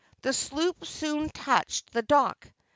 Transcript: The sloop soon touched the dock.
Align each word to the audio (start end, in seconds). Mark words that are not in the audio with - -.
The 0.23 0.33
sloop 0.33 0.83
soon 0.83 1.29
touched 1.29 1.93
the 1.93 2.01
dock. 2.01 2.51